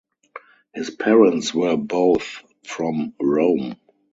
[0.73, 3.75] His parents were both from Rome.